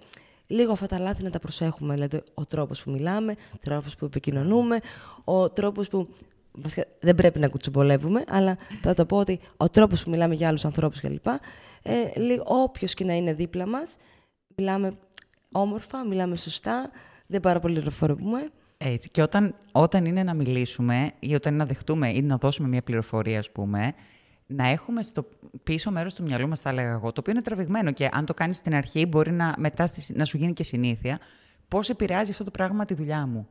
[0.47, 1.93] Λίγο αυτά τα λάθη να τα προσέχουμε.
[1.93, 4.79] Δηλαδή, ο τρόπος που μιλάμε, ο τρόπος που επικοινωνούμε,
[5.23, 6.07] ο τρόπος που.
[6.51, 10.47] Βασικά, δεν πρέπει να κουτσομπολεύουμε, αλλά θα το πω ότι ο τρόπος που μιλάμε για
[10.47, 11.27] άλλους ανθρώπους κλπ.
[11.83, 13.97] Ε, λίγο, όποιος και να είναι δίπλα μας,
[14.55, 14.93] μιλάμε
[15.51, 16.89] όμορφα, μιλάμε σωστά,
[17.27, 18.49] δεν πάρα πολύ πληροφορούμε.
[18.77, 19.09] Έτσι.
[19.09, 22.81] Και όταν, όταν είναι να μιλήσουμε ή όταν είναι να δεχτούμε ή να δώσουμε μια
[22.81, 23.93] πληροφορία, ας πούμε,
[24.45, 25.27] να έχουμε στο
[25.63, 28.33] πίσω μέρος του μυαλού μας, θα έλεγα εγώ, το οποίο είναι τραβηγμένο και αν το
[28.33, 31.19] κάνεις στην αρχή μπορεί να, μετά στη- να σου γίνει και συνήθεια,
[31.67, 33.47] πώς επηρεάζει αυτό το πράγμα τη δουλειά μου.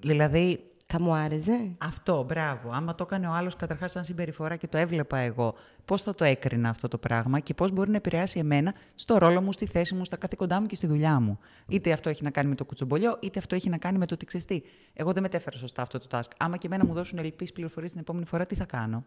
[0.00, 1.74] Δηλαδή, Θα μου άρεσε.
[1.78, 2.70] αυτό, μπράβο.
[2.72, 6.24] Άμα το έκανε ο άλλος καταρχάς σαν συμπεριφορά και το έβλεπα εγώ, πώς θα το
[6.24, 9.94] έκρινα αυτό το πράγμα και πώς μπορεί να επηρεάσει εμένα στο ρόλο μου, στη θέση
[9.94, 11.38] μου, στα καθήκοντά μου και στη δουλειά μου.
[11.68, 14.16] Είτε αυτό έχει να κάνει με το κουτσομπολιό, είτε αυτό έχει να κάνει με το
[14.16, 14.62] τι ξεστή.
[14.92, 16.30] Εγώ δεν μετέφερα σωστά αυτό το task.
[16.38, 19.04] Άμα και εμένα μου δώσουν ελπίσει πληροφορίες την επόμενη φορά, τι θα κάνω;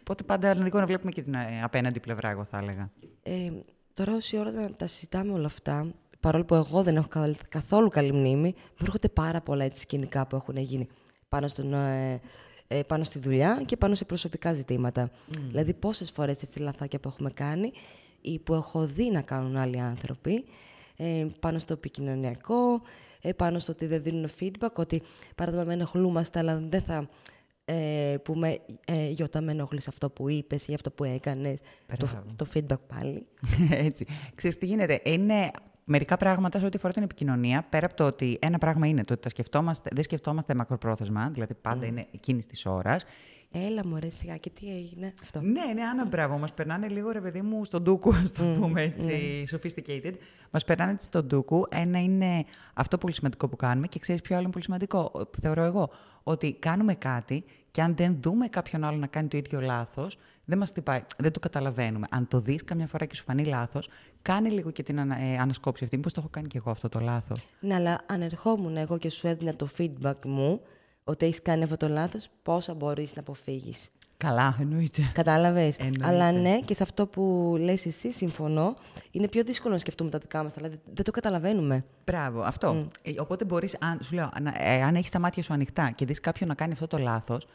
[0.00, 2.90] Οπότε πάντα λίγο να βλέπουμε και την ε, απέναντι πλευρά, εγώ θα έλεγα.
[3.22, 3.50] Ε,
[3.94, 5.86] τώρα όση ώρα τα, τα συζητάμε όλα αυτά,
[6.20, 10.26] παρόλο που εγώ δεν έχω κα- καθόλου καλή μνήμη, μου έρχονται πάρα πολλά έτσι σκηνικά
[10.26, 10.88] που έχουν γίνει
[11.30, 12.20] πάνω, στον, ε,
[12.68, 15.10] ε, πάνω στη δουλειά και πάνω σε προσωπικά ζητήματα.
[15.48, 17.72] Δηλαδή πόσες φορές έτσι λαθάκια που έχουμε κάνει
[18.20, 20.44] ή που έχω δει να κάνουν άλλοι άνθρωποι
[20.96, 22.82] ε, πάνω στο επικοινωνιακό,
[23.20, 25.02] ε, πάνω στο ότι δεν δίνουν feedback, ότι
[25.34, 27.08] παράδειγμα με ενοχλούμαστε αλλά δεν θα
[27.64, 31.60] ε, πούμε ε, «Γιώτα, με ενοχλείς αυτό που είπες ή αυτό που έκανες».
[31.96, 32.24] Το, Μπράβο.
[32.36, 33.26] το feedback πάλι.
[33.86, 34.06] Έτσι.
[34.34, 35.00] Ξέρεις τι γίνεται.
[35.04, 35.50] Είναι
[35.90, 39.12] μερικά πράγματα σε ό,τι αφορά την επικοινωνία, πέρα από το ότι ένα πράγμα είναι το
[39.12, 43.04] ότι τα σκεφτόμαστε, δεν σκεφτόμαστε μακροπρόθεσμα, δηλαδή πάντα είναι εκείνης της ώρας.
[43.52, 46.38] Έλα μου σιγά και τι έγινε αυτό; Ναι, ναι, Άννα, μπράβο.
[46.38, 50.12] Μας περνάνε λίγο, ρε παιδί μου, στον ντούκου, ας το πούμε έτσι, sophisticated.
[50.50, 51.66] Μας περνάνε έτσι στον ντούκου.
[51.70, 55.40] Ένα είναι αυτό πολύ σημαντικό που κάνουμε και ξέρεις ποιο άλλο είναι πολύ σημαντικό, που
[55.40, 55.90] θεωρώ εγώ.
[56.22, 60.58] Ότι κάνουμε κάτι και αν δεν δούμε κάποιον άλλο να κάνει το ίδιο λάθος, δεν
[60.58, 62.06] μας χτυπάει, δεν το καταλαβαίνουμε.
[62.10, 63.88] Αν το δεις καμιά φορά και σου φανεί λάθος,
[64.22, 65.96] κάνε λίγο και την ανα, ε, ανασκόπηση αυτή.
[65.96, 69.10] Μήπως το έχω κάνει και εγώ αυτό το λάθος; Ναι, αλλά αν ερχόμουν εγώ και
[69.10, 70.60] σου έδινα το feedback μου
[71.10, 73.90] ότι έχεις κάνει αυτό το λάθος, πόσα μπορείς να αποφύγεις.
[74.16, 75.10] Καλά, εννοείται.
[75.12, 75.76] Κατάλαβες.
[75.76, 76.06] Εννοείται.
[76.06, 78.76] Αλλά ναι, και σε αυτό που λες εσύ, συμφωνώ,
[79.10, 80.52] είναι πιο δύσκολο να σκεφτούμε τα δικά μας.
[80.52, 81.84] Δηλαδή δεν το καταλαβαίνουμε.
[82.04, 82.88] Μπράβο, αυτό.
[83.02, 86.04] Ε, οπότε μπορείς, αν, σου λέω, αν, ε, αν έχεις τα μάτια σου ανοιχτά και
[86.04, 87.46] δεις κάποιον να κάνει αυτό το λάθος,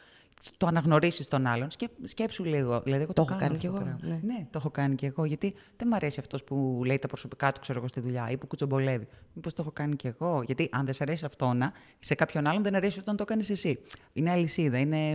[0.56, 2.80] το αναγνωρίσεις τον άλλον, σκέ, σκέψου λίγο.
[2.80, 4.20] Δηλαδή, εγώ Το το, έχω κάνω κάνει κι αυτό εγώ, το πράγμα.
[4.24, 4.34] ναι.
[4.34, 5.24] ναι, το έχω κάνει κι εγώ.
[5.24, 8.36] Γιατί δεν μ' αρέσει αυτός που λέει τα προσωπικά του, ξέρω εγώ, στη δουλειά ή
[8.36, 9.06] που κουτσομπολεύει.
[9.32, 10.42] Μήπως το έχω κάνει κι εγώ.
[10.46, 13.50] Γιατί αν δεν σε αρέσει αυτό να, σε κάποιον άλλον δεν αρέσει όταν το κάνεις
[13.50, 13.78] εσύ.
[14.12, 15.10] Είναι αλυσίδα, είναι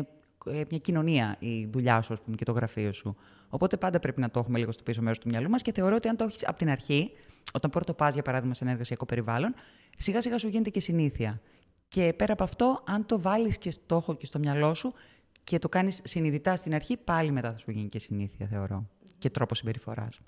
[0.45, 3.15] ε, μια κοινωνία η δουλειά σου, ας πούμε, και το γραφείο σου.
[3.49, 5.95] Οπότε πάντα πρέπει να το έχουμε λίγο στο πίσω μέρος του μυαλού μας και θεωρώ
[5.95, 7.12] ότι αν το έχεις από την αρχή,
[7.53, 9.53] όταν πρώτο πας για παράδειγμα σε ένα εργασιακό περιβάλλον,
[9.97, 11.41] σιγά σιγά σου γίνεται και συνήθεια.
[11.93, 14.93] Και πέρα από αυτό, αν το βάλεις και στόχο και στο μυαλό σου
[15.43, 18.88] και το κάνεις συνειδητά στην αρχή, πάλι μετά θα σου γίνει και συνήθεια, θεωρώ.
[19.17, 20.19] Και τρόπος συμπεριφοράς.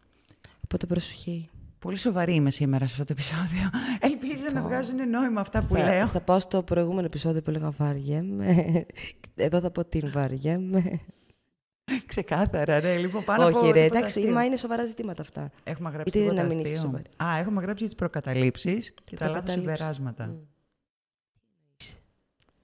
[0.64, 1.50] Οπότε προσοχή.
[1.80, 3.70] Πολύ σοβαρή είμαι σήμερα σε αυτό το επεισόδιο.
[4.12, 6.08] Ελπίζω να βγάζουν νόημα αυτά που θα, λέω.
[6.08, 8.86] θα πάω στο προηγούμενο επεισόδιο που έλεγα βαριέμαι.
[9.36, 11.00] Εδώ θα πω την βαριέμαι.
[12.06, 12.98] Ξεκάθαρα, ναι.
[12.98, 14.34] Λοιπόν, πάνω Όχι, από ρε, τίποτα εντάξει, αστείο.
[14.34, 15.52] μα είναι σοβαρά ζητήματα αυτά.
[15.64, 16.86] Έχουμε γράψει Γιατί τίποτα να μην είσαι αστείο.
[16.86, 17.04] σοβαρή.
[17.24, 19.78] Α, έχουμε γράψει τις προκαταλήψεις και τα λάθος Προκαταλήψεις.
[19.78, 20.36] συμπεράσματα.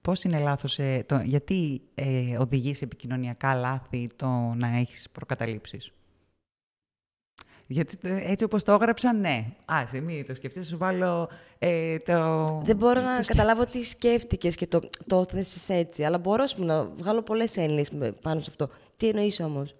[0.01, 5.91] Πώς είναι λάθος, ε, το, γιατί ε, οδηγείς σε επικοινωνιακά λάθη το να έχεις προκαταλήψεις;
[7.67, 9.45] Γιατί έτσι όπως το έγραψαν, ναι.
[9.89, 12.45] σε μην το σκεφτείς, σου βάλω ε, το...
[12.63, 17.21] Δεν μπορώ να καταλάβω τι σκέφτηκες και το, το θέσεις έτσι, αλλά μπορώ να βγάλω
[17.21, 18.69] πολλές έννοιες πάνω σε αυτό.
[18.95, 19.75] Τι εννοείς όμως;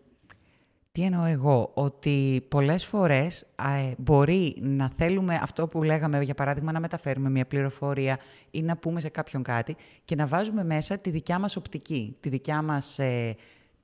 [0.99, 6.71] Τι εννοώ εγώ, ότι πολλές φορές ε, μπορεί να θέλουμε αυτό που λέγαμε, για παράδειγμα,
[6.71, 8.19] να μεταφέρουμε μια πληροφορία
[8.51, 12.29] ή να πούμε σε κάποιον κάτι και να βάζουμε μέσα τη δικιά μας οπτική, τη
[12.29, 13.35] δικιά μας, ε,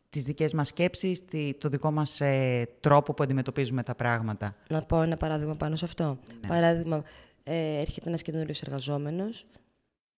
[0.10, 4.56] τις δικές μας σκέψεις, τη, το δικό μας ε, τρόπο που αντιμετωπίζουμε τα πράγματα.
[4.70, 6.04] Να πω ένα παράδειγμα πάνω σε αυτό.
[6.42, 6.48] Ναι.
[6.48, 7.04] Παράδειγμα,
[7.44, 9.46] ε, έρχεται ένας καινούριος εργαζόμενος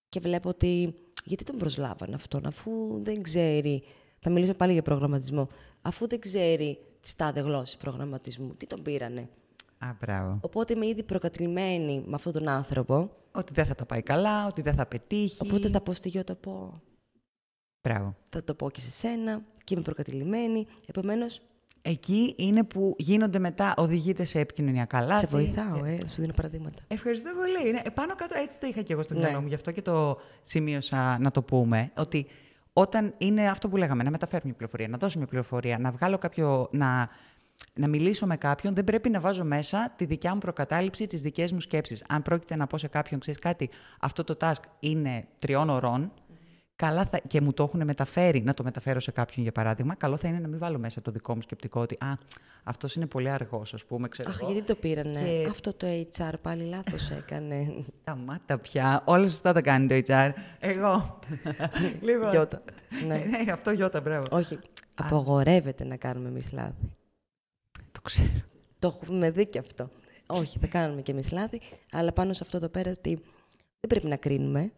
[0.09, 2.71] και βλέπω ότι γιατί τον προσλάβαν αυτόν, αφού
[3.03, 3.83] δεν ξέρει
[4.19, 5.47] θα μιλήσω πάλι για προγραμματισμό.
[5.81, 9.29] Αφού δεν ξέρει τι τάδε γλώσσες προγραμματισμού, τι τον πήρανε;
[9.77, 10.39] Α, μπράβο.
[10.41, 13.11] Οπότε είμαι ήδη προκατηλημένη με αυτόν τον άνθρωπο.
[13.31, 15.37] Ότι δεν θα τα πάει καλά, ότι δεν θα πετύχει.
[15.41, 16.81] Οπότε θα πω στη γιο, το πω.
[17.87, 18.15] Μπράβο.
[18.29, 20.65] Θα το πω και σε σένα και είμαι προκατηλημένη.
[20.85, 21.41] Επομένως.
[21.81, 25.19] Εκεί είναι που γίνονται μετά, οδηγείται σε επικοινωνιακά λάθη.
[25.19, 26.83] Σε βοηθάω, ε, σου δίνω παραδείγματα.
[26.87, 27.69] Ευχαριστώ πολύ.
[27.69, 29.19] Είναι, πάνω κάτω έτσι το είχα και εγώ στο ναι.
[29.19, 31.91] μυαλό μου, γι' αυτό και το σημείωσα να το πούμε.
[31.97, 32.27] Ότι
[32.79, 36.17] όταν είναι αυτό που λέγαμε, να μεταφέρω μια πληροφορία, να δώσω μια πληροφορία, να βγάλω
[36.17, 36.69] κάποιο.
[36.71, 37.09] να,
[37.73, 41.51] να μιλήσω με κάποιον, δεν πρέπει να βάζω μέσα τη δικιά μου προκατάληψη, τις δικές
[41.51, 42.03] μου σκέψεις.
[42.07, 46.11] Αν πρόκειται να πω σε κάποιον, ξέρεις κάτι, αυτό το task είναι τριών ωρών,
[46.75, 50.17] καλά θα, και μου το έχουν μεταφέρει, να το μεταφέρω σε κάποιον για παράδειγμα, καλό
[50.17, 52.13] θα είναι να μην βάλω μέσα το δικό μου σκεπτικό ότι α,
[52.67, 54.07] αυτός είναι πολύ αργός, ας πούμε.
[54.07, 55.47] Ξέρω Αχ, γιατί το πήρανε; Και...
[55.49, 57.67] Αυτό το HR πάλι λάθος έκανε.
[58.03, 59.01] Τα μάτα πια.
[59.05, 60.31] Όλα σωστά τα κάνει το HR.
[60.59, 61.19] Εγώ.
[62.07, 62.29] λοιπόν.
[62.29, 62.59] Γιώτα.
[63.07, 63.15] ναι.
[63.15, 64.25] ναι, αυτό γιώτα, μπράβο.
[64.31, 64.59] Όχι.
[64.95, 66.95] Απογορεύεται να κάνουμε εμείς λάθη.
[67.91, 68.29] Το ξέρω.
[68.79, 69.89] Το έχουμε δει και αυτό.
[70.25, 73.13] Όχι, θα κάνουμε και εμείς λάθη, αλλά πάνω σε αυτό εδώ πέρα ότι
[73.79, 74.71] δεν πρέπει να κρίνουμε.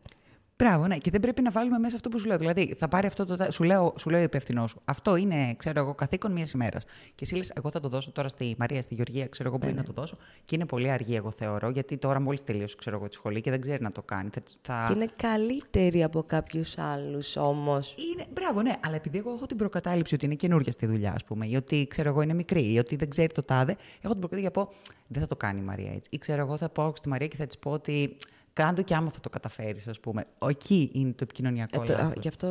[0.63, 0.98] Μπράβο, ναι.
[0.98, 2.38] Και δεν πρέπει να βάλουμε μέσα αυτό που σου λέω.
[2.38, 3.52] Δηλαδή, θα πάρει αυτό το.
[3.52, 4.82] Σου λέω, σου λέω υπεύθυνό σου.
[4.86, 6.84] Αυτό είναι, ξέρω εγώ, καθήκον μιας ημέρας.
[7.15, 9.65] Και εσύ λες, εγώ θα το δώσω τώρα στη Μαρία, στη Γεωργία, ξέρω εγώ, που
[9.65, 9.93] ναι, είναι να ναι.
[9.93, 10.17] το δώσω.
[10.45, 13.50] Και είναι πολύ αργή, εγώ θεωρώ, γιατί τώρα μόλις τελείωσε, ξέρω εγώ, τη σχολή και
[13.50, 14.30] δεν ξέρει να το κάνει.
[14.62, 14.86] Θα...
[14.88, 17.95] Και είναι καλύτερη από κάποιους άλλους όμως.
[18.13, 18.26] Είναι...
[18.34, 18.74] Μπράβο, ναι.
[18.86, 21.88] Αλλά επειδή εγώ έχω την προκατάληψη ότι είναι καινούργια στη δουλειά, ας πούμε, ή ότι
[21.89, 24.69] ξέρω εγώ είναι μικρή, ή ότι δεν ξέρει το τάδε, έχω την προκατάληψη για πω
[25.08, 26.10] δεν θα το κάνει η Μαρία έτσι.
[26.13, 28.15] Ή ξέρω εγώ θα πω στη Μαρία και θα της πω ότι
[28.63, 30.26] Κάντο και άμα θα το καταφέρεις, ας πούμε.
[30.48, 32.13] Εκεί είναι το επικοινωνιακό ε, λάθος.
[32.22, 32.48] Γι' αυτό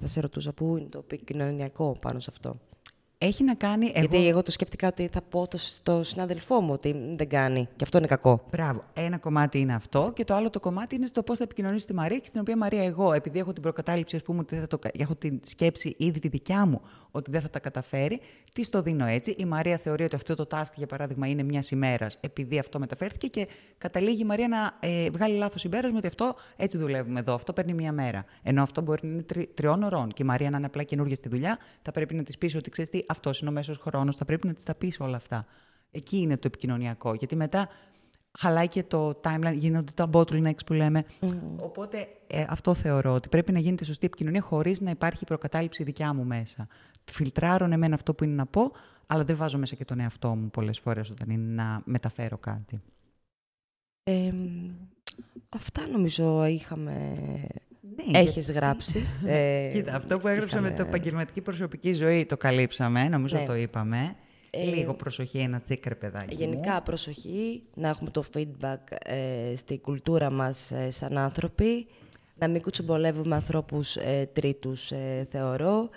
[0.00, 2.56] θα σε ρωτούσα πού είναι το επικοινωνιακό πάνω σε αυτό;
[3.18, 3.86] Έχει να κάνει.
[3.94, 3.98] Εγώ...
[3.98, 7.68] Γιατί εγώ το σκέφτηκα ότι θα πω το, στο συνάδελφό μου ότι δεν κάνει.
[7.76, 8.44] Και αυτό είναι κακό.
[8.50, 8.84] Μπράβο.
[8.92, 10.12] Ένα κομμάτι είναι αυτό.
[10.14, 12.56] Και το άλλο το κομμάτι είναι στο πώς θα επικοινωνήσω τη Μαρία και στην οποία
[12.56, 14.88] Μαρία εγώ, επειδή έχω την προκατάληψη, ας πούμε, ότι δεν θα το...
[14.98, 18.20] έχω την σκέψη ήδη τη δικιά μου ότι δεν θα τα καταφέρει,
[18.52, 19.30] τι το δίνω έτσι.
[19.30, 23.26] Η Μαρία θεωρεί ότι αυτό το task, για παράδειγμα, είναι μιας ημέρας, επειδή αυτό μεταφέρθηκε
[23.26, 23.48] και
[23.78, 27.34] καταλήγει η Μαρία να ε, βγάλει λάθος συμπέρασμα ότι αυτό έτσι δουλεύουμε εδώ.
[27.34, 28.24] Αυτό παίρνει μια μέρα.
[28.42, 30.08] Ενώ αυτό μπορεί να είναι τρι, τριών ωρών.
[30.08, 32.70] Και η Μαρία να είναι απλά καινούργια στη δουλειά, θα πρέπει να της πει ότι
[32.70, 35.46] ξέρεις τι, αυτός είναι ο μέσος χρόνος, θα πρέπει να της τα πεις όλα αυτά.
[35.90, 37.14] Εκεί είναι το επικοινωνιακό.
[37.14, 37.68] Γιατί μετά
[38.38, 41.04] χαλάει και το timeline, γίνονται τα bottlenecks που λέμε.
[41.20, 41.28] Mm.
[41.62, 46.14] Οπότε ε, αυτό θεωρώ ότι πρέπει να γίνεται σωστή επικοινωνία χωρίς να υπάρχει προκατάληψη δικιά
[46.14, 46.68] μου μέσα.
[47.04, 48.72] Φιλτράρω εμένα αυτό που είναι να πω,
[49.06, 52.82] αλλά δεν βάζω μέσα και τον εαυτό μου πολλές φορές όταν είναι να μεταφέρω κάτι.
[54.02, 54.30] Ε,
[55.48, 57.12] αυτά νομίζω είχαμε
[57.96, 59.06] ναι, Έχεις γράψει.
[59.26, 63.44] ε, Κοίτα, αυτό που έγραψα με το επαγγελματική προσωπική ζωή το καλύψαμε, νομίζω ναι.
[63.44, 64.16] το είπαμε.
[64.50, 66.82] Ε, Λίγο προσοχή, ένα τσίκρε παιδάκι Γενικά μου.
[66.84, 71.86] προσοχή, να έχουμε το feedback ε, στην κουλτούρα μας ε, σαν άνθρωποι,
[72.38, 75.88] να μην κουτσομπολεύουμε ανθρώπους ε, τρίτους, ε, θεωρώ,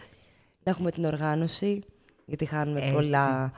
[0.64, 1.84] να έχουμε την οργάνωση,
[2.26, 3.52] γιατί χάνουμε πολλά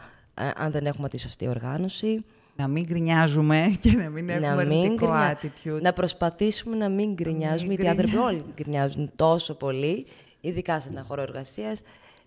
[0.56, 2.26] αν δεν έχουμε τη σωστή οργάνωση.
[2.56, 5.82] Να μην γκρινιάζουμε και να μην έχουμε να αρνητικό attitude.
[5.82, 10.06] Να προσπαθήσουμε να μην γκρινιάζουμε, γιατί οι άνθρωποι όλοι γκρινιάζουν τόσο πολύ,
[10.42, 11.82] ειδικά σε ένα χώρο εργασίας.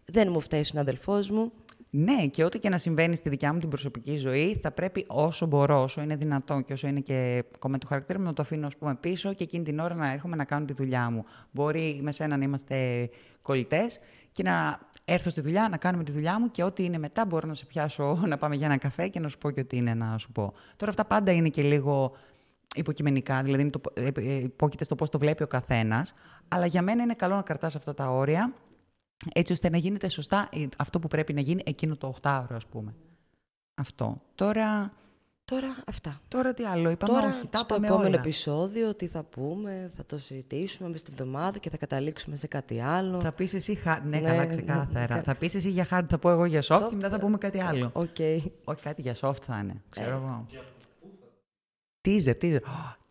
[0.05, 1.53] Δεν μου φταίει ο συναδελφός μου.
[1.97, 5.47] Ναι, και ό,τι και να συμβαίνει στη δικιά μου την προσωπική ζωή, θα πρέπει όσο
[5.47, 8.67] μπορώ, όσο είναι δυνατό και όσο είναι και κομμάτι του χαρακτήρα μου, να το αφήνω
[8.67, 11.25] ας πούμε, πίσω και εκείνη την ώρα να έρχομαι να κάνω τη δουλειά μου.
[11.51, 13.09] Μπορεί με σένα να είμαστε
[13.43, 14.01] κολλητές
[14.33, 17.49] και να έρθω στη δουλειά, να κάνουμε τη δουλειά μου και ό,τι είναι μετά μπορώ
[17.49, 19.95] να σε πιάσω να πάμε για ένα καφέ και να σου πω και ό,τι είναι
[19.95, 20.53] να σου πω.
[20.77, 22.13] Τώρα αυτά πάντα είναι και λίγο
[22.75, 26.15] υποκειμενικά, δηλαδή το, ε, ε, υπόκειται στο πώς το βλέπει ο καθένας.
[26.49, 28.53] Αλλά για μένα είναι καλό να κρατάς αυτά τα όρια,
[29.33, 32.95] έτσι ώστε να γίνεται σωστά αυτό που πρέπει να γίνει εκείνο το 8ωρο, ας πούμε.
[33.75, 34.23] Αυτό.
[34.35, 34.93] Τώρα
[35.45, 36.21] Τώρα αυτά.
[36.29, 40.19] Τώρα τι άλλο, είπαμε Τώρα, όχι, τα στο επόμενο επεισόδιο τι θα πούμε, θα το
[40.19, 43.21] συζητήσουμε μέσα στη βδομάδα και θα καταλήξουμε σε κάτι άλλο.
[43.21, 45.17] Θα πεις εσύ, ναι, ναι καλά ξεκάθαρα.
[45.17, 47.19] Ναι, θα πεις εσύ για hard, θα πω εγώ για soft, soft και μετά θα
[47.19, 47.93] πούμε κάτι άλλο.
[47.95, 48.39] Okay.
[48.65, 50.15] Όχι, κάτι για soft θα είναι, ξέρω ε.
[50.15, 50.47] εγώ.
[52.05, 52.61] Teaser, teaser.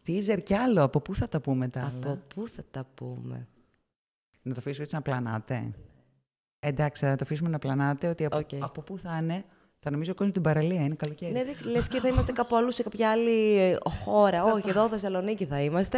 [0.08, 0.84] Teaser κι άλλο.
[0.84, 3.48] Από πού θα τα πούμε τα άλλα; Από πού θα τα πούμε;
[4.41, 5.71] Να το αφήσουμε έτσι να πλανάται.
[6.60, 8.50] Εντάξει, να το αφήσουμε να πλανάται ότι από, Οκ.
[8.60, 9.46] από πού θα είναι.
[9.84, 11.32] Θα νομίζω ο κόσμος την παραλία, είναι καλοκαίρι.
[11.32, 14.43] Ναι, δεν λες και θα είμαστε κάπου αλλού σε κάποια άλλη ε, χώρα.
[14.43, 15.98] Όχι, εδώ Θεσσαλονίκη θα είμαστε.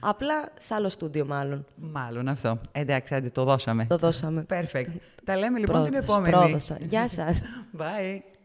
[0.00, 1.64] Απλά σε άλλο στούντιο μάλλον.
[1.76, 2.58] Μάλλον αυτό.
[2.72, 3.86] Εντάξει, άντε, το δώσαμε.
[3.88, 4.46] Το δώσαμε.
[4.50, 4.86] Perfect.
[5.24, 6.32] Τα λέμε λοιπόν την Πρόδωσα, επόμενη.
[6.36, 6.76] πρόδωσα.
[6.80, 7.42] Γεια σας.
[7.78, 8.35] Bye.